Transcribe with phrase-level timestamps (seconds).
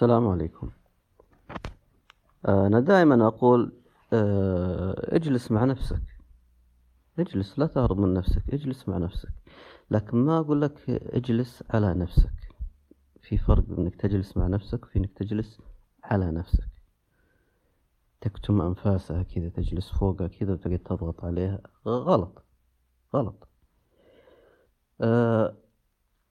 [0.00, 0.70] السلام عليكم.
[2.48, 3.72] أنا دائما أقول
[4.12, 6.02] آه، اجلس مع نفسك.
[7.18, 9.32] اجلس لا تهرب من نفسك اجلس مع نفسك.
[9.90, 12.32] لكن ما أقول لك اجلس على نفسك.
[13.22, 15.58] في فرق بين إنك تجلس مع نفسك وفي إنك تجلس
[16.04, 16.70] على نفسك.
[18.20, 21.60] تكتم أنفاسها كذا تجلس فوقها كذا وتقعد تضغط عليها.
[21.86, 22.44] غلط.
[23.14, 23.48] غلط.
[25.00, 25.56] آه،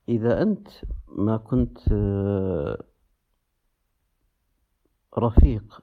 [0.08, 0.68] إذا أنت
[1.08, 2.89] ما كنت آه،
[5.18, 5.82] رفيق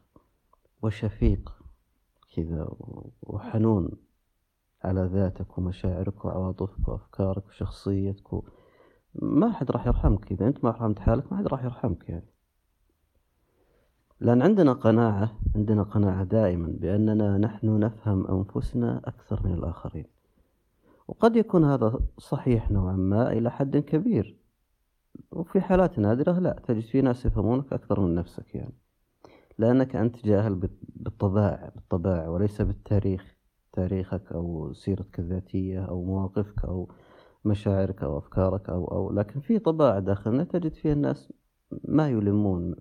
[0.82, 1.54] وشفيق
[2.36, 2.70] كذا
[3.24, 3.90] وحنون
[4.84, 8.44] على ذاتك ومشاعرك وعواطفك وأفكارك وشخصيتك و...
[9.16, 12.28] ما حد راح يرحمك إذا أنت ما رحمت حالك ما حد راح يرحمك يعني.
[14.20, 20.06] لأن عندنا قناعة عندنا قناعة دائما بأننا نحن نفهم أنفسنا أكثر من الآخرين.
[21.08, 24.38] وقد يكون هذا صحيح نوعا ما إلى حد كبير.
[25.32, 28.74] وفي حالات نادرة لا تجد في ناس يفهمونك أكثر من نفسك يعني.
[29.58, 30.56] لأنك أنت جاهل
[30.96, 33.38] بالطباع بالطباع وليس بالتاريخ.
[33.74, 36.92] تاريخك أو سيرتك الذاتية أو مواقفك أو
[37.46, 41.34] مشاعرك أو أفكارك أو أو لكن في طباع داخلنا تجد فيها الناس
[41.84, 42.76] ما يلمون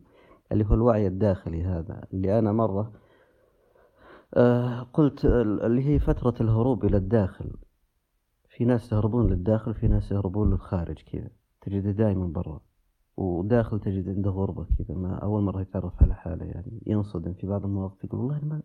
[0.52, 2.92] اللي هو الوعي الداخلي هذا اللي أنا مرة
[4.34, 7.52] آه قلت اللي هي فترة الهروب إلى الداخل.
[8.48, 11.30] في ناس يهربون للداخل في ناس يهربون للخارج كذا.
[11.60, 12.60] تجده دائما برا.
[13.17, 17.64] وداخل تجد عنده غربة كذا ما أول مرة يتعرف على حاله يعني ينصدم في بعض
[17.64, 18.62] المواقف يقول والله ما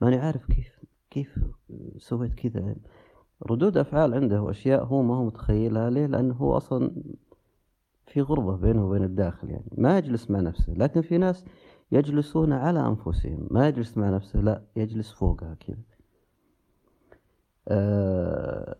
[0.00, 0.80] ماني عارف كيف
[1.10, 1.38] كيف
[1.98, 2.76] سويت كذا.
[3.50, 6.90] ردود أفعال عنده وأشياء هو ما هو متخيلها ليه؟ لأنه هو أصلا
[8.06, 10.72] في غربة بينه وبين الداخل يعني ما يجلس مع نفسه.
[10.72, 11.44] لكن في ناس
[11.92, 15.76] يجلسون على أنفسهم ما يجلس مع نفسه لا يجلس فوقها كذا.
[17.68, 18.76] أه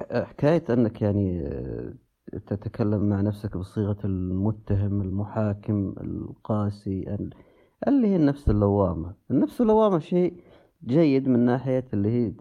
[0.00, 1.42] حكاية أنك يعني
[2.46, 7.16] تتكلم مع نفسك بصيغة المتهم المحاكم القاسي
[7.88, 10.34] اللي هي النفس اللوامة النفس اللوامة شيء
[10.84, 12.32] جيد من ناحية اللي هي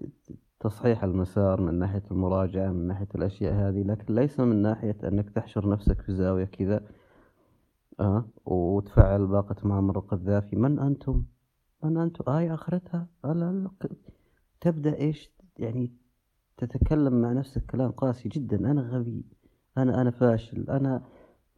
[0.59, 5.69] تصحيح المسار من ناحية المراجعة من ناحية الأشياء هذه لكن ليس من ناحية أنك تحشر
[5.69, 6.81] نفسك في زاوية كذا
[7.99, 11.23] أه وتفعل باقة معمر القذافي من أنتم؟
[11.83, 13.69] من أنتم؟ آية آخرتها؟ لا لا
[14.61, 15.91] تبدأ إيش يعني
[16.57, 19.25] تتكلم مع نفسك كلام قاسي جدا أنا غبي
[19.81, 21.01] أنا أنا فاشل أنا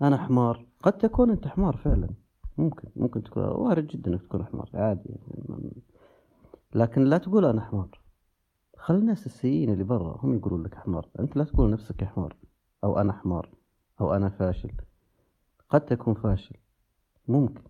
[0.02, 0.66] أنا حمار.
[0.84, 2.10] قد تكون أنت حمار فعلا.
[2.58, 3.44] ممكن ممكن تكون.
[3.44, 5.72] وارد جدا إنك تكون حمار عادي يعني
[6.76, 8.02] لكن لا تقول أنا حمار.
[8.78, 11.10] خل الناس السيئين اللي برا هم يقولون لك حمار.
[11.20, 12.36] أنت لا تقول نفسك حمار
[12.84, 13.50] أو أنا حمار
[14.02, 14.72] أو أنا فاشل.
[15.70, 16.56] قد تكون فاشل.
[17.28, 17.62] ممكن.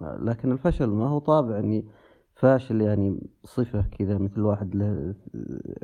[0.00, 1.86] لكن الفشل ما هو طابع أني
[2.34, 5.14] فاشل يعني صفة كذا مثل واحد له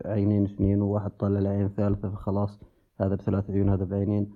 [0.05, 2.61] عينين اثنين وواحد طلع العين ثالثة فخلاص.
[3.01, 4.31] هذا بثلاث عيون هذا بعينين.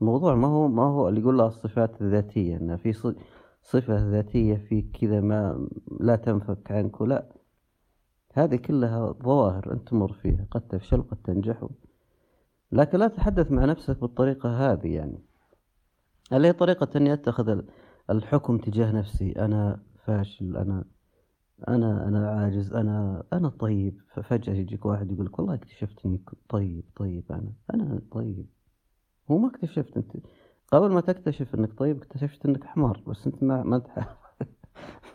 [0.00, 3.12] الموضوع ما هو ما هو اللي يقول له الصفات الذاتية أن في
[3.62, 5.68] صفة ذاتية فيك كذا ما
[6.00, 7.02] لا تنفك عنك.
[7.02, 7.26] لا.
[8.32, 11.66] هذه كلها ظواهر أنت تمر فيها قد تفشل قد تنجح.
[12.72, 15.18] لكن لا تتحدث مع نفسك بالطريقة هذه يعني.
[16.32, 17.62] اللي هي طريقة أني أتخذ
[18.10, 20.84] الحكم تجاه نفسي أنا فاشل أنا
[21.68, 24.00] أنا أنا عاجز أنا أنا طيب.
[24.14, 28.46] ففجأة يجيك واحد يقول لك والله اكتشفت إني طيب طيب أنا أنا طيب.
[29.30, 30.12] هو ما اكتشفت أنت
[30.72, 34.06] قبل ما تكتشف إنك طيب اكتشفت إنك حمار بس أنت ما ما تحب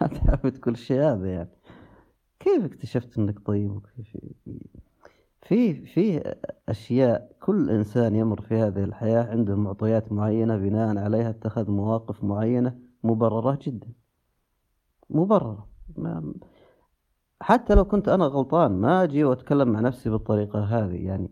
[0.01, 1.49] ما تحب تقول الشيء هذا يعني.
[2.39, 3.81] كيف اكتشفت إنك طيب؟
[5.41, 6.35] في في
[6.69, 12.79] أشياء كل إنسان يمر في هذه الحياة عنده معطيات معينة بناء عليها اتخذ مواقف معينة
[13.03, 13.87] مبررة جدا.
[15.09, 15.68] مبررة.
[17.41, 21.05] حتى لو كنت أنا غلطان ما أجي وأتكلم مع نفسي بالطريقة هذه.
[21.05, 21.31] يعني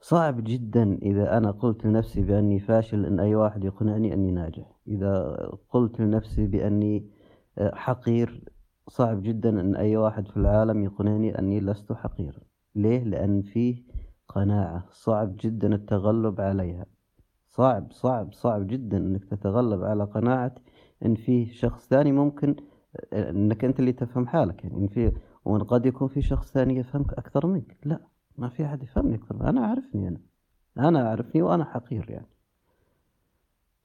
[0.00, 4.76] صعب جدا إذا أنا قلت لنفسي بأني فاشل أن أي واحد يقنعني أني ناجح.
[4.88, 5.36] إذا
[5.70, 7.10] قلت لنفسي بأني
[7.58, 8.44] آه، حقير
[8.88, 12.38] صعب جدا أن أي واحد في العالم يقنعني أني لست حقير
[12.74, 13.84] ليه؟ لأن فيه
[14.28, 14.84] قناعة.
[14.90, 16.86] صعب جدا التغلب عليها.
[17.48, 20.54] صعب صعب صعب جدا أنك تتغلب على قناعة
[21.04, 22.56] أن فيه شخص ثاني ممكن
[23.12, 25.12] انك انت اللي تفهم حالك يعني في
[25.44, 27.76] وإن قد يكون في شخص ثاني يفهمك أكثر منك.
[27.84, 28.00] لا
[28.38, 30.20] ما في أحد يفهمني أكثر أنا أعرفني أنا.
[30.78, 32.26] أنا أعرفني وأنا حقير يعني.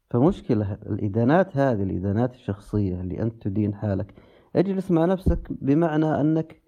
[0.09, 4.13] فمشكلة الإدانات هذه الإدانات الشخصية اللي أنت تدين حالك.
[4.55, 6.61] اجلس مع نفسك بمعنى أنك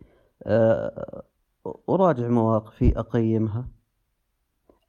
[0.43, 1.23] آه،
[1.89, 3.67] أراجع مواقفي أقيمها.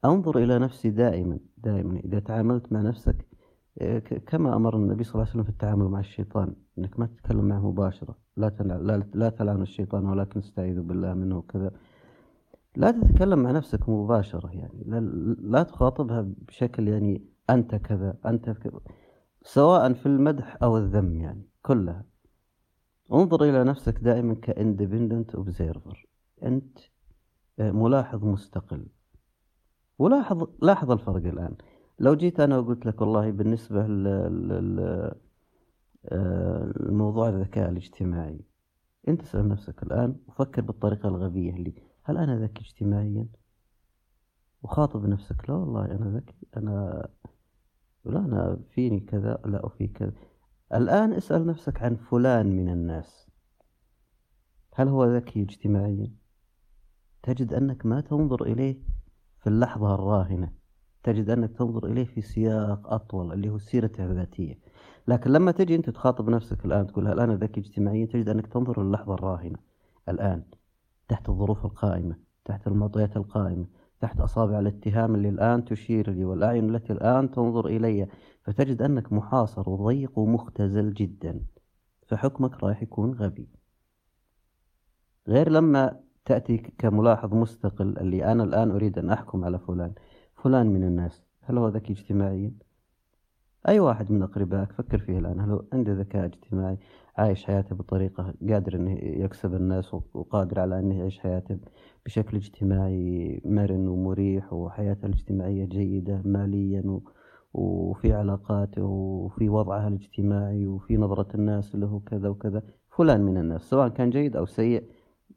[0.05, 2.01] أنظر إلى نفسي دائما دائما.
[2.01, 3.30] إذا تعاملت مع نفسك
[4.27, 7.71] كما أمر النبي صلى الله عليه وسلم في التعامل مع الشيطان أنك ما تتكلم معه
[7.71, 8.19] مباشرة.
[8.37, 11.71] لا لا, تلعن الشيطان ولكن استعيذ بالله منه وكذا.
[12.77, 14.83] لا تتكلم مع نفسك مباشرة يعني.
[14.87, 15.01] لا,
[15.41, 18.81] لا تخاطبها بشكل يعني أنت كذا أنت كذا
[19.43, 22.05] سواء في المدح أو الذم يعني كلها.
[23.13, 26.07] انظر إلى نفسك دائما ك independent observer
[26.43, 26.79] أنت
[27.59, 28.87] آه، ملاحظ مستقل.
[29.99, 31.55] ولاحظ لاحظ الفرق الآن.
[32.01, 33.31] لو جيت أنا وقلت لك والله
[36.13, 38.41] للموضوع آه، الذكاء الاجتماعي
[39.09, 43.29] أنت اسأل نفسك الآن وفكر بالطريقة الغبية اللي هل أنا ذكي اجتماعيا؟
[44.63, 47.09] وخاطب نفسك لا والله أنا ذكي أنا
[48.05, 50.13] لا أنا فيني كذا لا وفي كذا.
[50.75, 53.31] الآن اسأل نفسك عن فلان من الناس
[54.75, 56.13] هل هو ذكي اجتماعيا؟
[57.23, 58.83] تجد أنك ما تنظر إليه
[59.41, 60.60] في اللحظة الراهنة.
[61.03, 64.59] تجد أنك تنظر إليه في سياق أطول اللي هو سيرته الذاتية
[65.09, 68.83] لكن لما تجي أنت تخاطب نفسك الآن تقول هل أنا ذكي اجتماعيا؟ تجد أنك تنظر
[68.83, 69.59] للحظة الراهنة.
[70.09, 70.43] الآن
[71.09, 73.67] تحت الظروف القائمة تحت المعطيات القائمة
[74.01, 78.09] تحت أصابع الاتهام اللي الآن تشير لي والأعين التي الآن تنظر إلي
[78.43, 81.41] فتجد أنك محاصر وضيق ومختزل جدا.
[82.07, 83.49] فحكمك رايح يكون غبي.
[85.29, 89.93] غير لما تأتي كملاحظ مستقل اللي أنا الآن أريد أن أحكم على فلان.
[90.43, 92.53] فلان من الناس هل هو ذكي اجتماعيا؟
[93.69, 96.79] أي واحد من أقربائك فكر فيه الآن هل هو عنده ذكاء اجتماعي؟
[97.17, 101.59] عايش حياته بطريقة قادر أنه يكسب الناس وقادر على أنه يعيش حياته
[102.07, 107.01] بشكل اجتماعي مرن ومريح وحياته الاجتماعية جيدة ماليا
[107.55, 112.63] وفي علاقاته وفي وضعها الاجتماعي وفي نظرة الناس له كذا وكذا.
[112.97, 114.85] فلان من الناس سواء كان جيد أو سيء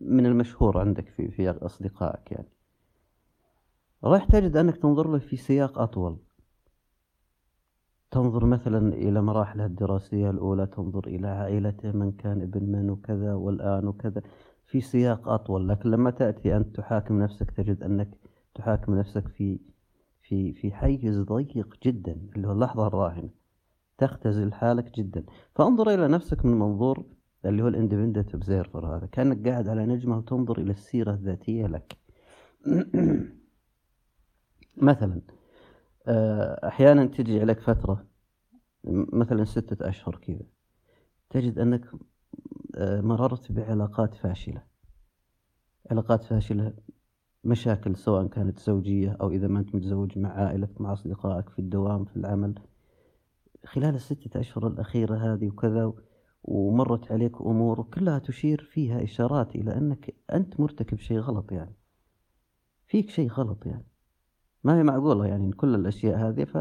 [0.02, 2.53] من المشهور عندك في في أصدقائك يعني.
[4.04, 6.18] راح تجد أنك تنظر له في سياق أطول.
[8.12, 13.88] تنظر مثلا إلى مراحله الدراسية الأولى تنظر إلى عائلته من كان ابن من وكذا والآن
[13.88, 14.22] وكذا
[14.66, 15.70] في سياق أطول.
[15.70, 18.10] لكن لما تأتي أنت تحاكم نفسك تجد أنك
[18.56, 19.60] تحاكم نفسك في
[20.22, 23.30] في في حيز ضيق جدا اللي هو اللحظة الراهنة.
[23.98, 25.24] تختزل حالك جدا.
[25.56, 27.06] فانظر إلى نفسك من منظور
[27.46, 29.06] اللي هو ال independent observer هذا.
[29.06, 31.98] كأنك قاعد على نجمة وتنظر إلى السيرة الذاتية لك.
[34.78, 35.22] مثلا
[36.08, 38.06] آه، أحيانا تجي عليك فترة
[39.14, 40.46] مثلا ستة أشهر كذا
[41.30, 41.86] تجد أنك
[42.76, 44.64] آه، مررت بعلاقات فاشلة.
[45.92, 46.74] علاقات فاشلة
[47.44, 52.06] مشاكل سواء كانت زوجية أو إذا ما أنت متزوج مع عائلتك مع أصدقائك في الدوام
[52.06, 52.56] في العمل.
[53.66, 55.94] خلال الستة أشهر الأخيرة هذه وكذا
[56.44, 61.76] ومرت عليك أمور كلها تشير فيها إشارات إلى أنك أنت مرتكب شيء غلط يعني.
[62.88, 63.93] فيك شيء غلط يعني.
[64.64, 66.58] ما هي معقولة يعني كل الأشياء هذه؟ ف...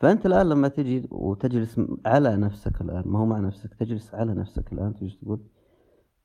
[0.00, 4.72] فأنت الآن لما تجي وتجلس على نفسك الآن ما هو مع نفسك تجلس على نفسك
[4.72, 5.40] الآن تجي تقول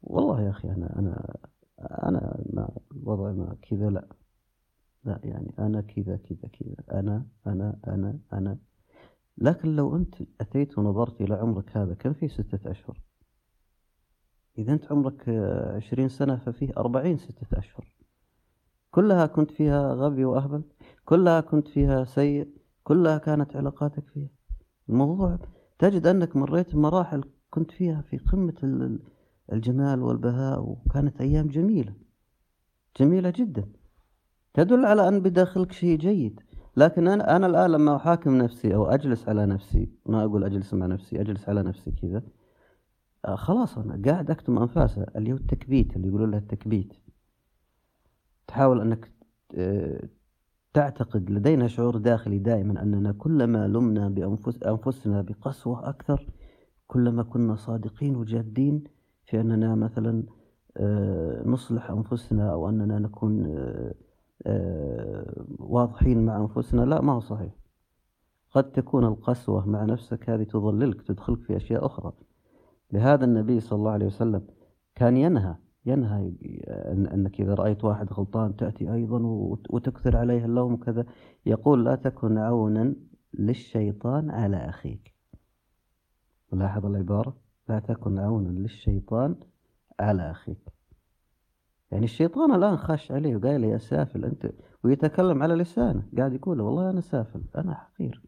[0.01, 1.37] والله يا أخي أنا أنا
[1.79, 2.69] أنا ما
[3.03, 4.07] وضعي ما كذا لا.
[5.03, 6.99] لا يعني أنا كذا كذا كذا.
[6.99, 8.57] أنا أنا أنا أنا.
[9.37, 13.01] لكن لو أنت أتيت ونظرت إلى عمرك هذا كم فيه؟ ستة أشهر.
[14.57, 15.29] إذا أنت عمرك
[15.75, 17.95] عشرين سنة ففيه أربعين ستة أشهر.
[18.91, 20.63] كلها كنت فيها غبي وأهبل؟
[21.11, 22.47] كلها كنت فيها سيء
[22.83, 24.29] كلها كانت علاقاتك فيها.
[24.89, 25.39] الموضوع
[25.79, 28.53] تجد أنك مريت بمراحل كنت فيها في قمة
[29.53, 31.93] الجمال والبهاء وكانت أيام جميلة
[32.99, 33.71] جميلة جدا.
[34.53, 36.39] تدل على أن بداخلك شيء جيد.
[36.77, 40.85] لكن أنا أنا الآن لما أحاكم نفسي أو أجلس على نفسي ما أقول أجلس مع
[40.85, 42.23] نفسي أجلس على نفسي كذا
[43.25, 46.93] آه، خلاص أنا قاعد أكتم أنفاسه اللي هو التكبيت اللي يقولون له التكبيت.
[48.47, 49.11] تحاول أنك
[50.73, 56.27] تعتقد لدينا شعور داخلي دائما أننا كلما لمنا بأنفسنا بقسوة أكثر
[56.87, 58.83] كلما كنا صادقين وجادين
[59.25, 60.23] في أننا مثلا
[60.77, 63.93] آه، نصلح أنفسنا أو أننا نكون آه،
[64.45, 67.53] آه، واضحين مع أنفسنا لا ما هو صحيح.
[68.51, 72.13] قد تكون القسوة مع نفسك هذه تضللك تدخلك في أشياء أخرى.
[72.91, 74.47] لهذا النبي صلى الله عليه وسلم
[74.95, 76.33] كان ينهى ينهى
[77.13, 79.19] أنك إذا رأيت واحد غلطان تأتي أيضا
[79.69, 81.05] وتكثر عليه اللوم وكذا.
[81.45, 82.95] يقول لا تكن عونا
[83.33, 85.15] للشيطان على أخيك.
[86.51, 87.37] لاحظ العبارة؟
[87.69, 89.35] لا تكن عونا للشيطان
[89.99, 90.69] على أخيك.
[91.91, 94.51] يعني الشيطان الآن خش عليه وقال يا سافل أنت
[94.83, 98.21] ويتكلم على لسانه قاعد يقول والله أنا سافل أنا حقير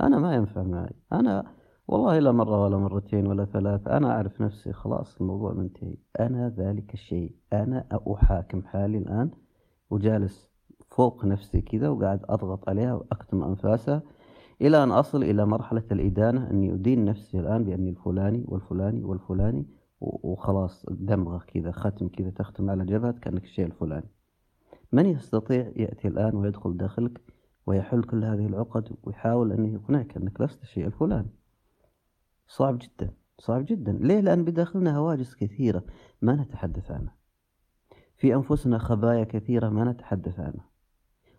[0.00, 1.53] أنا ما ينفع معي أنا
[1.88, 3.88] والله لا مرة ولا مرتين ولا ثلاث.
[3.88, 5.96] أنا أعرف نفسي خلاص الموضوع منتهي.
[6.20, 7.34] أنا ذلك الشيء.
[7.52, 9.30] أنا أحاكم حالي الآن
[9.90, 10.48] وجالس
[10.90, 14.02] فوق نفسي كذا وقاعد أضغط عليها وأكتم أنفاسها
[14.62, 19.66] إلى أن أصل إلى مرحلة الإدانة أني أدين نفسي الآن بأني الفلاني والفلاني والفلاني
[20.00, 24.08] وخلاص دمغة كذا ختم كذا تختم على جبهتك كأنك الشيء الفلاني.
[24.92, 27.20] من يستطيع يأتي الآن ويدخل داخلك
[27.66, 31.30] ويحل كل هذه العقد ويحاول أن يقنعك أنك لست الشيء الفلاني.
[32.46, 33.92] صعب جدا صعب جدا.
[33.92, 35.84] ليه؟ لأن بداخلنا هواجس كثيرة
[36.22, 37.14] ما نتحدث عنها.
[38.16, 40.68] في أنفسنا خبايا كثيرة ما نتحدث عنها.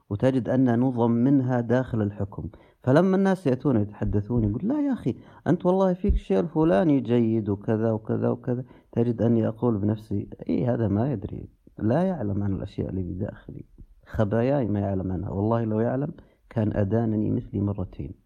[0.09, 2.49] وتجد أن نظم منها داخل الحكم.
[2.83, 5.15] فلما الناس يأتون يتحدثون يقول لا يا أخي
[5.47, 8.63] أنت والله فيك الشيء الفلاني جيد وكذا وكذا وكذا.
[8.91, 13.65] تجد أني أقول بنفسي إي هذا ما يدري لا يعلم عن الأشياء اللي بداخلي.
[14.05, 15.29] خباياي ما يعلم عنها.
[15.29, 16.11] والله لو يعلم
[16.49, 18.24] كان أدانني مثلي مرتين.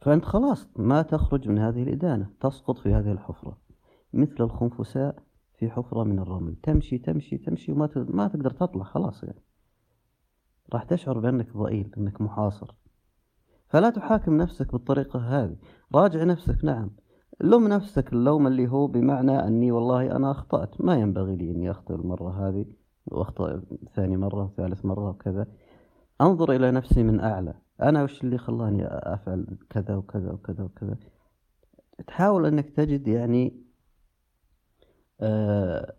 [0.00, 3.58] فأنت خلاص ما تخرج من هذه الإدانة تسقط في هذه الحفرة
[4.12, 5.22] مثل الخنفساء
[5.60, 6.56] في حفرة من الرمل.
[6.62, 9.42] تمشي تمشي تمشي وما ما تقدر تطلع خلاص يعني.
[10.72, 12.74] راح تشعر بأنك ضئيل أنك محاصر.
[13.68, 15.56] فلا تحاكم نفسك بالطريقة هذه.
[15.94, 16.90] راجع نفسك نعم.
[17.40, 20.80] لوم نفسك اللوم اللي هو بمعنى أني والله أنا أخطأت.
[20.80, 22.66] ما ينبغي لي أني أخطئ المرة هذه
[23.06, 23.62] وأخطأ
[23.94, 25.46] ثاني مرة وثالث مرة وكذا.
[26.20, 27.54] أنظر إلى نفسي من أعلى.
[27.82, 30.98] أنا وش اللي خلاني أفعل كذا وكذا وكذا وكذا؟
[32.06, 33.62] تحاول أنك تجد يعني
[35.20, 35.96] آه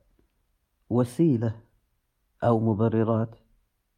[0.90, 1.62] وسيلة
[2.44, 3.36] أو مبررات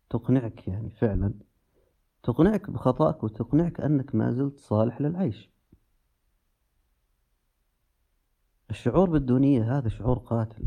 [0.09, 1.33] تقنعك يعني فعلا
[2.23, 5.49] تقنعك بخطأك وتقنعك أنك ما زلت صالح للعيش.
[8.69, 10.65] الشعور بالدونية هذا شعور قاتل.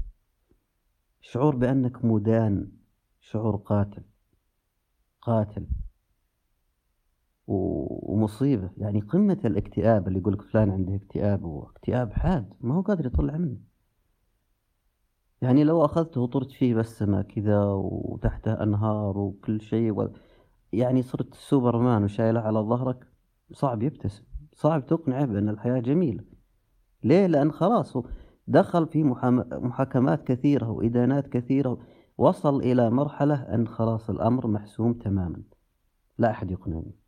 [1.20, 2.72] شعور بأنك مدان
[3.20, 4.02] شعور قاتل.
[5.20, 5.66] قاتل.
[7.46, 8.70] ومصيبة.
[8.76, 13.58] يعني قمة الاكتئاب اللي يقولك فلان عنده اكتئاب واكتئاب حاد ما هو قادر يطلع منه.
[15.42, 20.08] يعني لو أخذته وطرت فيه بالسماء كذا وتحته أنهار وكل شيء و...
[20.72, 23.06] يعني صرت سوبرمان وشايله على ظهرك
[23.52, 26.24] صعب يبتسم صعب تقنعه بأن الحياة جميلة.
[27.04, 27.96] ليه؟ لأن خلاص
[28.46, 29.04] دخل في
[29.52, 31.78] محاكمات كثيرة وإدانات كثيرة
[32.18, 35.42] وصل إلى مرحلة أن خلاص الأمر محسوم تماما.
[36.18, 37.05] لا أحد يقنعني.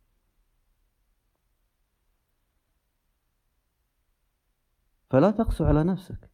[5.09, 6.29] فلا تقسو على نفسك.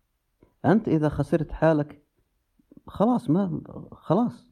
[0.66, 2.06] أنت إذا خسرت حالك
[2.88, 4.48] خلاص ما خلاص.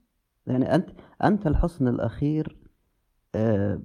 [0.47, 0.89] يعني أنت
[1.23, 2.57] أنت الحصن الأخير
[3.35, 3.81] آه،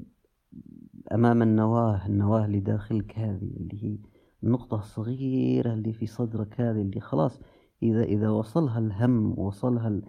[1.12, 3.98] أمام النواة النواة اللي داخلك هذه اللي هي
[4.42, 7.40] النقطة الصغيرة اللي في صدرك هذه اللي خلاص
[7.82, 10.00] إذا إذا وصلها الهم وصلها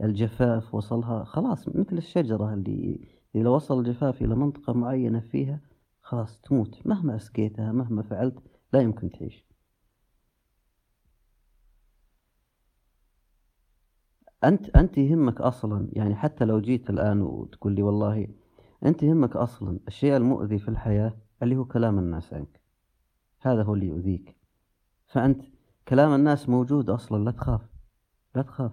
[0.00, 3.00] الجفاف وصلها خلاص مثل الشجرة اللي
[3.34, 5.60] إذا وصل الجفاف إلى منطقة معينة فيها
[6.02, 6.86] خلاص تموت.
[6.86, 8.38] مهما أسقيتها مهما فعلت
[8.72, 9.46] لا يمكن تعيش.
[14.44, 18.28] أنت أنت يهمك أصلا يعني حتى لو جيت الآن وتقول لي والله
[18.86, 22.60] أنت يهمك أصلا الشيء المؤذي في الحياة اللي هو كلام الناس عنك.
[23.40, 24.36] هذا هو اللي يؤذيك.
[25.06, 25.42] فأنت
[25.88, 27.60] كلام الناس موجود أصلا لا تخاف
[28.34, 28.72] لا تخاف.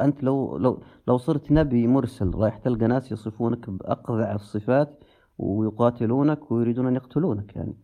[0.00, 5.04] أنت لو لو لو صرت نبي مرسل رايح تلقى ناس يصفونك بأقذع الصفات
[5.38, 7.76] ويقاتلونك ويريدون أن يقتلونك يعني.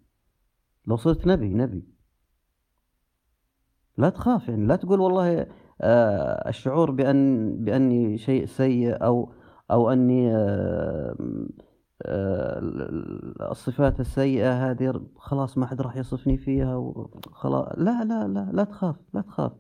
[0.87, 1.85] لو صرت نبي نبي.
[3.99, 5.47] لا تخاف يعني لا تقول والله
[5.83, 9.33] الشعور بأن بأني شيء سيء أو
[9.71, 11.17] أو أني آه،
[12.03, 12.61] آه،
[13.51, 16.95] الصفات السيئة هذه خلاص ما حد راح يصفني فيها
[17.33, 19.53] خلاص لا لا لا لا تخاف لا تخاف.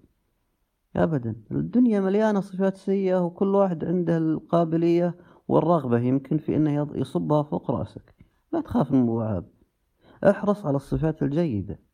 [0.96, 1.36] أبدا.
[1.50, 5.16] الدنيا مليانة صفات سيئة وكل واحد عنده القابلية
[5.48, 8.14] والرغبة يمكن في أنه يصبها فوق رأسك.
[8.52, 9.44] لا تخاف من الموضوع هذا
[10.30, 11.89] احرص على الصفات الجيدة.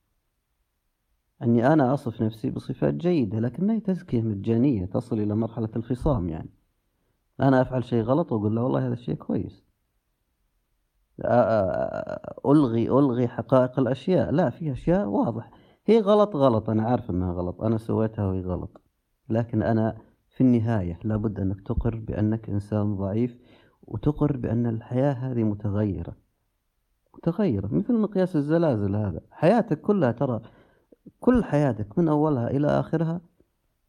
[1.43, 6.29] أني أنا أصف نفسي بصفات جيدة لكن ما هي تزكية مجانية تصل إلى مرحلة الخصام
[6.29, 6.51] يعني.
[7.41, 9.65] أنا أفعل شيء غلط وأقول له والله هذا الشيء كويس.
[12.47, 14.31] ألغي ألغي حقائق الأشياء.
[14.31, 15.51] لا في أشياء واضح.
[15.87, 17.63] هي غلط غلط أنا عارف أنها غلط.
[17.63, 18.81] أنا سويتها وهي غلط.
[19.29, 19.97] لكن أنا
[20.29, 23.39] في النهاية لابد أنك تقر بأنك إنسان ضعيف
[23.83, 26.17] وتقر بأن الحياة هذه متغيرة.
[27.15, 29.21] متغيرة مثل مقياس الزلازل هذا.
[29.31, 30.41] حياتك كلها ترى
[31.21, 33.21] كل حياتك من أولها إلى آخرها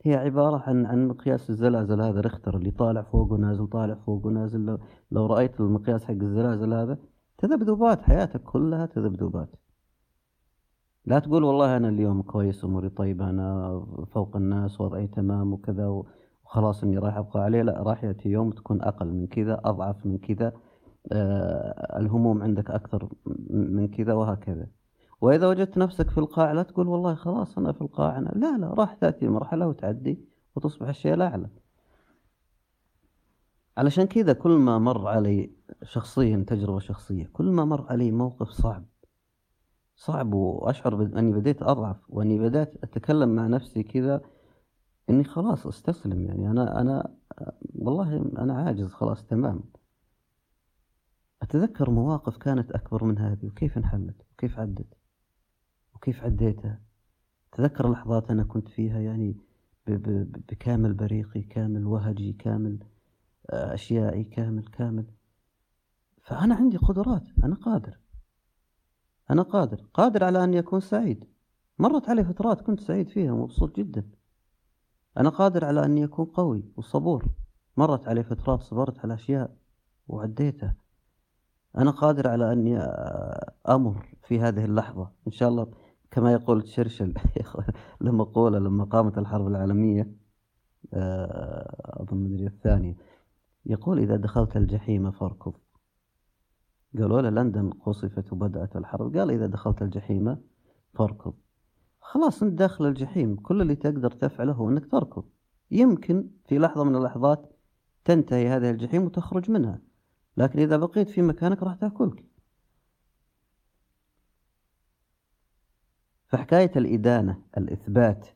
[0.04, 2.22] هي عبارة عن عن مقياس الزلازل هذا.
[2.22, 4.66] ريختر اللي طالع فوق ونازل طالع فوق ونازل.
[4.66, 4.78] لو,
[5.12, 6.98] لو رأيت المقياس حق الزلازل هذا
[7.38, 9.50] تذبذبات حياتك كلها تذبذبات
[11.06, 13.80] لا تقول والله أنا اليوم كويس أموري طيبة أنا
[14.14, 16.04] فوق الناس وضعي تمام وكذا
[16.46, 17.62] وخلاص إني راح أبقى عليه.
[17.62, 20.54] لا راح يأتي يوم تكون أقل من كذا أضعف من كذا
[21.12, 23.10] آه الهموم عندك أكثر
[23.50, 24.68] من كذا وهكذا.
[25.22, 28.74] وإذا وجدت نفسك في القاع لا تقول والله خلاص أنا في القاع أنا لا لا
[28.74, 30.20] راح تأتي مرحلة وتعدي
[30.56, 31.50] وتصبح الشيء الأعلى.
[33.78, 35.52] علشان كذا كل ما مر علي
[35.84, 38.86] شخصيا تجربة شخصية كل ما مر علي موقف صعب
[39.96, 44.22] صعب وأشعر أني بديت أضعف وأني بدأت أتكلم مع نفسي كذا
[45.10, 46.26] إني خلاص أستسلم.
[46.26, 47.16] يعني أنا أنا
[47.76, 49.64] والله أنا عاجز خلاص تمام.
[51.42, 54.98] أتذكر مواقف كانت أكبر من هذه وكيف انحلت وكيف عدت؟
[55.98, 56.82] وكيف عديتها
[57.52, 59.36] تذكر لحظات أنا كنت فيها يعني
[59.88, 62.80] بكامل بريقي كامل وهجي كامل
[63.50, 65.06] آه، أشيائي كامل كامل.
[66.24, 68.00] فأنا عندي قدرات أنا قادر.
[69.32, 69.86] أنا قادر.
[69.94, 71.26] قادر على أني أكون سعيد.
[71.80, 74.10] مرت علي فترات كنت سعيد فيها ومبسوط جدا.
[75.18, 77.26] أنا قادر على أني أكون قوي وصبور.
[77.78, 79.58] مرت علي فترات صبرت على أشياء
[80.08, 80.76] وعديتها.
[81.78, 82.78] أنا قادر على أني
[83.70, 85.12] أمر في هذه اللحظة.
[85.28, 87.14] إن شاء الله كما يقول تشرشل
[88.02, 90.12] لما قول لما قامت الحرب العالمية
[90.94, 92.98] آه، أظن مدري الثانية
[93.66, 95.54] يقول إذا دخلت الجحيم فاركض.
[96.98, 99.18] قالوا له لندن قصفت وبدأت الحرب.
[99.18, 100.38] قال إذا دخلت الجحيم
[100.94, 101.34] فاركض.
[102.02, 103.36] خلاص أنت داخل الجحيم.
[103.36, 105.24] كل اللي تقدر تفعله هو أنك تركض.
[105.72, 107.54] يمكن في لحظة من اللحظات
[108.06, 109.82] تنتهي هذه الجحيم وتخرج منها.
[110.38, 112.26] لكن إذا بقيت في مكانك راح تأكلك.
[116.28, 118.28] فحكاية الإدانة الإثبات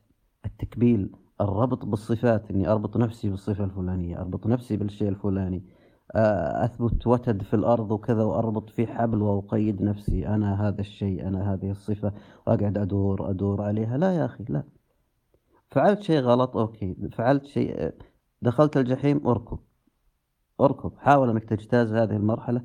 [0.44, 5.62] التكبيل الربط بالصفات إني أربط نفسي بالصفة الفلانية أربط نفسي بالشيء الفلاني
[6.14, 11.52] آه، أثبت وتد في الأرض وكذا وأربط في حبل وأقيد نفسي أنا هذا الشيء أنا
[11.52, 12.12] هذه الصفة
[12.46, 13.98] وأقعد أدور أدور عليها.
[13.98, 14.62] لا يا أخي لا.
[15.70, 16.96] فعلت شيء غلط؟ okay.
[17.12, 17.92] فعلت شيء
[18.42, 19.58] دخلت الجحيم؟ أركض
[20.60, 22.62] اركض حاول أنك تجتاز هذه المرحلة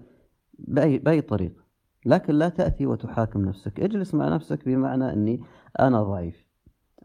[0.59, 1.66] بأي, بأي طريقة.
[2.07, 3.79] لكن لا تأتي وتحاكم نفسك.
[3.79, 5.41] اجلس مع نفسك بمعنى أني
[5.79, 6.45] أنا ضعيف.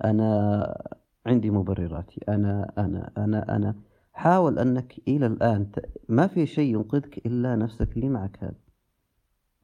[0.04, 0.82] أنا
[1.26, 2.20] عندي مبرراتي.
[2.28, 3.74] أنا أنا أنا أنا.
[4.12, 5.70] حاول أنك إلى الآن
[6.08, 8.60] ما في شيء ينقذك إلا نفسك اللي معك هذا.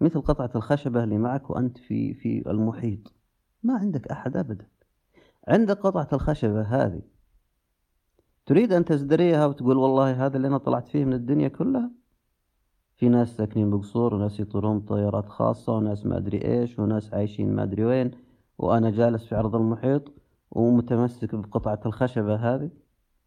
[0.01, 3.15] مثل قطعة الخشبة اللي معك وأنت في في المحيط.
[3.63, 4.67] ما عندك أحد أبدا.
[5.49, 7.03] عندك قطعة الخشبة هذه
[8.47, 11.98] تريد أن تزدريها وتقول والله هذا اللي أنا طلعت فيه من الدنيا كلها؟
[12.99, 17.63] في ناس ساكنين بقصور وناس يطيرون طيارات خاصة وناس ما أدري إيش وناس عايشين ما
[17.63, 18.11] أدري وين.
[18.59, 20.13] وأنا جالس في عرض المحيط
[20.51, 22.71] ومتمسك بقطعة الخشبة هذه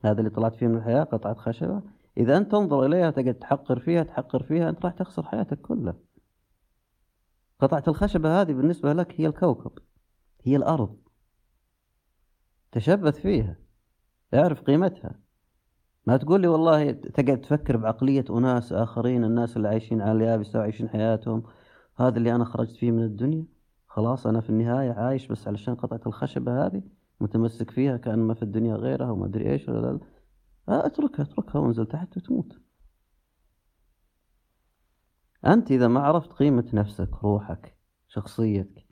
[0.06, 1.82] هذا اللي طلعت فيه من الحياة قطعة خشبة.
[2.17, 5.96] إذا أنت تنظر إليها تقعد تحقر فيها تحقر فيها أنت راح تخسر حياتك كلها.
[7.60, 9.72] قطعة الخشبة هذه بالنسبة لك هي الكوكب
[10.43, 10.98] هي الأرض.
[12.72, 13.56] تشبث فيها
[14.34, 15.21] اعرف قيمتها.
[16.06, 20.90] ما تقول لي والله تقعد تفكر بعقلية أناس آخرين الناس اللي عايشين على اليابسة وعايشين
[20.90, 21.44] حياتهم.
[21.96, 23.46] هذا اللي أنا خرجت فيه من الدنيا.
[23.88, 26.84] خلاص أنا في النهاية عايش بس علشان قطعة الخشبة هذه
[27.22, 30.00] متمسك فيها كأن ما في الدنيا غيرها وما أدري إيش ولا لا.
[30.70, 32.58] آه، أتركها أتركها وانزل تحت وتموت.
[35.46, 37.76] أنت إذا ما عرفت قيمة نفسك روحك
[38.08, 38.86] شخصيتك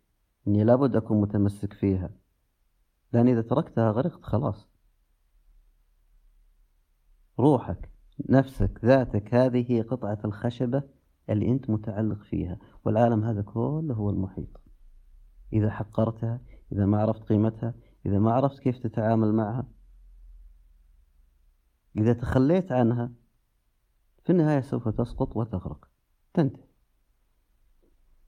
[0.47, 2.09] إني لابد أكون متمسك فيها.
[3.13, 4.68] لأن إذا تركتها غرقت خلاص.
[7.39, 7.89] روحك
[8.29, 10.83] نفسك ذاتك هذه هي قطعة الخشبة
[11.29, 14.61] اللي أنت متعلق فيها والعالم هذا كله هو المحيط.
[15.53, 17.73] إذا حقرتها إذا ما عرفت قيمتها
[18.05, 19.67] إذا ما عرفت كيف تتعامل معها
[21.97, 23.11] إذا تخليت عنها
[24.23, 25.87] في النهاية سوف تسقط وتغرق.
[26.33, 26.63] تنتهي.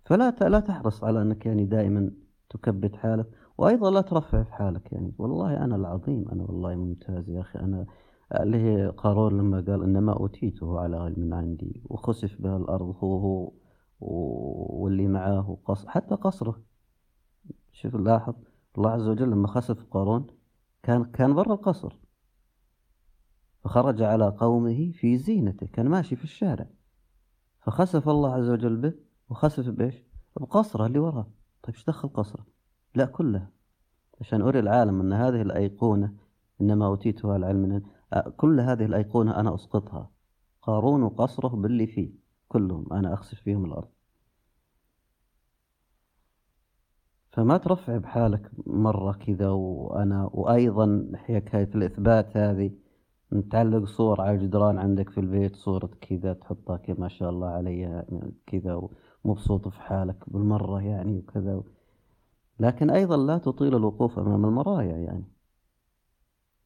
[0.05, 2.11] فلا لا تحرص على أنك يعني دائما
[2.49, 5.13] تكبت حالك وأيضا لا ترفع في حالك يعني.
[5.17, 7.85] والله أنا العظيم أنا والله ممتاز يا أخي أنا
[8.31, 13.53] اللي هي قارون لما قال إنما أوتيته على علم عندي وخسف به الأرض هو هو
[14.01, 16.61] واللي معاه قصر حتى قصره.
[17.71, 18.33] شوف لاحظ
[18.77, 20.27] الله عز وجل لما خسف قارون
[20.83, 21.97] كان كان برا القصر.
[23.63, 26.67] فخرج على قومه في زينته كان ماشي في الشارع.
[27.61, 28.93] فخسف الله عز وجل به
[29.29, 30.03] وخسف بإيش؟
[30.35, 31.27] بقصره اللي وراه.
[31.63, 32.45] طيب إيش دخل قصره؟
[32.95, 33.49] لا كلها
[34.21, 36.13] عشان أري العالم أن هذه الأيقونة
[36.61, 37.81] إنما أوتيتها العلم
[38.37, 40.09] كل هذه الأيقونة أنا أسقطها.
[40.61, 42.11] قارون وقصره باللي فيه
[42.47, 43.89] كلهم أنا أخسف فيهم الأرض.
[47.31, 52.71] فما ترفع بحالك مرة كذا وأنا وأيضا حكاية الإثبات هذه.
[53.33, 58.05] نتعلق صور على الجدران عندك في البيت صورة كذا تحطها كذا ما شاء الله عليها
[58.45, 58.89] كذا
[59.23, 61.63] ومبسوط في حالك بالمرة يعني وكذا.
[62.59, 65.30] لكن أيضا لا تطيل الوقوف أمام المرايا يعني.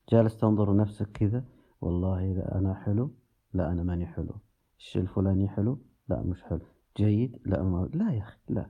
[0.09, 1.43] جالس تنظر نفسك كذا
[1.81, 3.11] والله إذا أنا حلو
[3.53, 4.35] لا أنا ماني حلو.
[4.79, 6.59] الشيء الفلاني حلو؟ لا مش حلو.
[6.97, 8.69] جيد؟ لا ما لا يا أخي لا.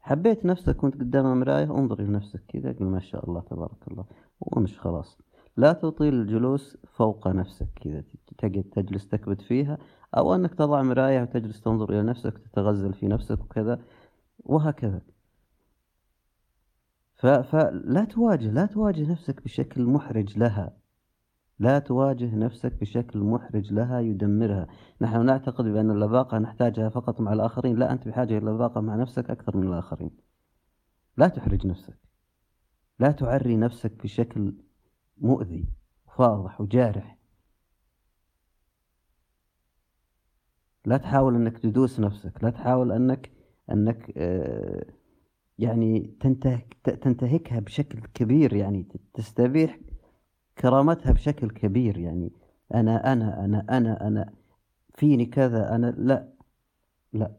[0.00, 4.04] حبيت نفسك وأنت قدام المراية انظر لنفسك كذا قل ما شاء الله تبارك الله.
[4.40, 5.18] وامش خلاص.
[5.56, 8.04] لا تطيل الجلوس فوق نفسك كذا
[8.38, 9.78] تقعد تجلس تكبت فيها
[10.16, 13.82] أو أنك تضع مراية وتجلس تنظر إلى نفسك تتغزل في نفسك وكذا
[14.38, 15.00] وهكذا.
[17.18, 20.76] فلا تواجه لا تواجه نفسك بشكل محرج لها.
[21.58, 24.66] لا تواجه نفسك بشكل محرج لها يدمرها.
[25.00, 27.78] نحن نعتقد بأن اللباقة نحتاجها فقط مع الآخرين.
[27.78, 30.10] لا أنت بحاجة إلى اللباقة مع نفسك أكثر من الآخرين.
[31.16, 31.98] لا تحرج نفسك.
[32.98, 34.54] لا تعري نفسك بشكل
[35.18, 35.68] مؤذي
[36.06, 37.18] وفاضح وجارح.
[40.84, 42.44] لا تحاول أنك تدوس نفسك.
[42.44, 43.32] لا تحاول أنك
[43.70, 44.97] أنك آه،
[45.58, 49.78] يعني تنتهك تنتهكها بشكل كبير يعني تستبيح
[50.58, 52.32] كرامتها بشكل كبير يعني
[52.74, 54.34] أنا أنا أنا أنا أنا
[54.94, 56.28] فيني كذا أنا لا
[57.12, 57.36] لا.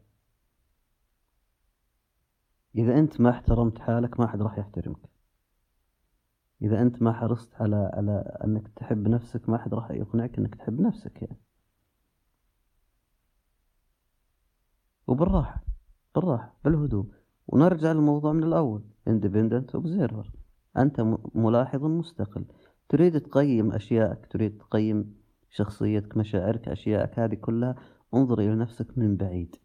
[2.76, 5.10] إذا أنت ما احترمت حالك ما حد راح يحترمك.
[6.62, 8.12] إذا أنت ما حرصت على على
[8.46, 11.38] أنك تحب نفسك ما حد راح يقنعك أنك تحب نفسك يعني.
[15.08, 15.64] وبالراحة
[16.16, 17.19] بالراحة بالهدوء.
[17.52, 18.82] ونرجع للموضوع من الأول.
[19.10, 20.28] Independent observer.
[20.78, 22.46] أنت ملاحظ مستقل.
[22.90, 25.16] تريد تقيم أشيائك تريد تقيم
[25.50, 27.76] شخصيتك مشاعرك أشيائك هذه كلها.
[28.14, 29.56] انظر إلى نفسك من بعيد.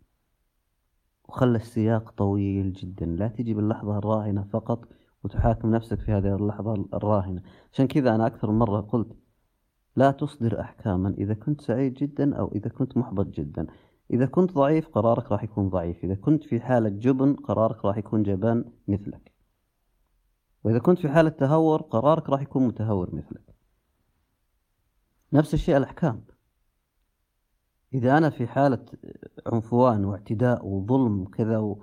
[1.29, 3.07] وخلى السياق طويل جدا.
[3.07, 4.89] لا تجي باللحظة الراهنة فقط
[5.25, 7.43] وتحاكم نفسك في هذه اللحظة الراهنة.
[7.73, 9.13] عشان كذا أنا أكثر من مرة قلت
[9.97, 13.67] لا تصدر أحكاما إذا كنت سعيد جدا أو إذا كنت محبط جدا.
[14.11, 18.23] إذا كنت ضعيف قرارك راح يكون ضعيف إذا كنت في حالة جبن قرارك راح يكون
[18.23, 19.33] جبان مثلك.
[20.65, 23.55] وإذا كنت في حالة تهور قرارك راح يكون متهور مثلك.
[25.33, 26.25] نفس الشيء الأحكام.
[27.95, 28.85] إذا أنا في حالة
[29.47, 31.77] عنفوان واعتداء وظلم وكذا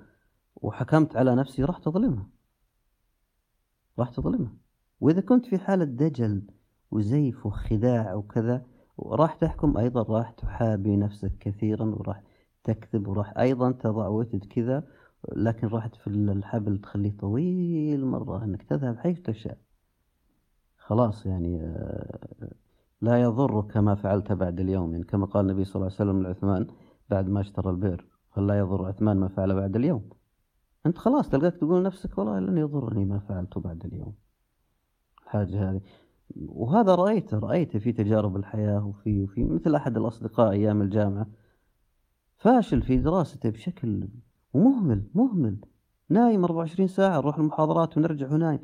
[0.56, 2.28] وحكمت على نفسي راح تظلمها.
[3.98, 4.56] راح تظلمها.
[5.00, 6.42] وإذا كنت في حالة دجل
[6.90, 8.66] وزيف وخداع وكذا
[9.02, 12.22] وراح تحكم أيضا راح تحابي نفسك كثيرا وراح
[12.64, 14.84] تكذب وراح أيضا تضع وتد كذا
[15.32, 19.58] لكن راح تفل الحبل تخليه طويل مرة أنك تذهب حيث تشاء.
[20.78, 22.52] خلاص يعني آه،
[23.00, 24.92] لا يضرك ما فعلت بعد اليوم.
[24.92, 26.66] يعني كما قال النبي صلى الله عليه وسلم لعثمان
[27.10, 30.08] بعد ما اشترى البئر قال لا يضر عثمان ما فعل بعد اليوم.
[30.86, 34.14] أنت خلاص تلقاك تقول نفسك والله لن يضرني ما فعلته بعد اليوم.
[35.22, 35.80] الحاجة هذه.
[36.36, 41.26] وهذا رأيته رأيته في تجارب الحياة وفي وفي مثل أحد الأصدقاء أيام الجامعة.
[42.36, 44.08] فاشل في دراسته بشكل
[44.54, 45.56] ومهمل مهمل.
[46.08, 48.60] نايم 24 ساعة نروح المحاضرات ونرجع ونايم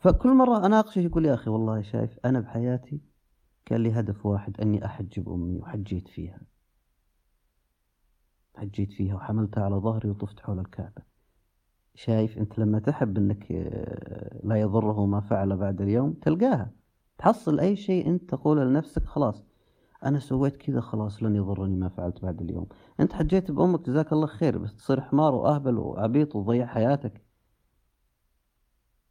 [0.00, 3.00] فكل مرة أناقشه يقول يا أخي والله شايف أنا بحياتي
[3.64, 6.40] كان لي هدف واحد أني أحجب أمي وحجيت فيها.
[8.56, 11.02] حجيت فيها وحملتها على ظهري وطفت حول الكعبة.
[11.94, 16.70] شايف أنت لما تحب آه، لا يضره ما فعل بعد اليوم تلقاها.
[17.18, 19.44] تحصل أي شيء أنت تقوله لنفسك خلاص.
[20.04, 22.66] أنا سويت كذا خلاص لن يضرني ما فعلت بعد اليوم.
[23.00, 27.24] أنت حجيت بأمك جزاك الله خير بس تصير حمار وأهبل وعبيط وتضيع حياتك.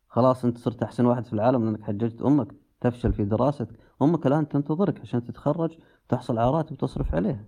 [0.08, 2.48] خلاص أنت صرت أحسن واحد في العالم لأنك حججت أمك
[2.82, 3.68] تفشل في دراستك.
[4.02, 7.46] أمك الآن تنتظرك عشان تتخرج وتحصل على راتب وتصرف عليها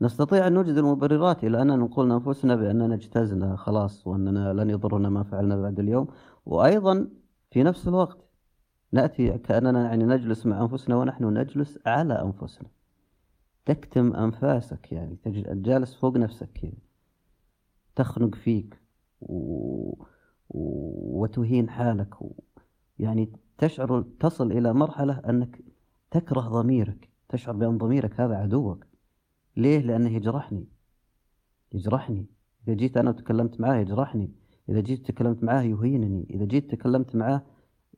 [0.00, 5.22] نستطيع أن نوجد المبررات إلى أننا نقول لأنفسنا بأننا اجتزنا خلاص وأننا لن يضرنا ما
[5.22, 6.08] فعلنا بعد اليوم.
[6.46, 7.08] وأيضا
[7.50, 8.18] في نفس الوقت
[8.92, 12.68] نأتي كأننا يعني نجلس مع أنفسنا ونحن نجلس على أنفسنا.
[13.66, 16.72] تكتم أنفاسك يعني جالس فوق نفسك كذا
[17.96, 18.80] تخنق فيك
[19.20, 20.04] و...
[20.50, 22.32] وتهين حالك و...
[22.98, 25.64] يعني تشعر تصل إلى مرحلة أنك
[26.10, 28.86] تكره ضميرك تشعر بأن ضميرك هذا عدوك.
[29.56, 30.66] ليه؟ لأنه يجرحني.
[31.72, 32.26] يجرحني.
[32.68, 34.32] إذا جيت أنا وتكلمت معاه يجرحني.
[34.68, 37.42] إذا جيت تكلمت معاه يهينني إذا جيت تكلمت معاه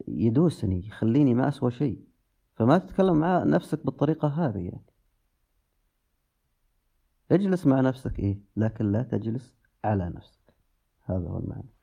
[0.09, 2.05] يدوسني يخليني ما أسوى شيء.
[2.57, 4.85] فما تتكلم مع نفسك بالطريقة هذه يعني.
[7.31, 9.55] اجلس مع نفسك إيه؟ لكن لا تجلس
[9.85, 10.55] على نفسك.
[11.05, 11.80] هذا هو المعنى.